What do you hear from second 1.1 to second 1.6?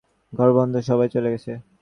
চলে গেছে।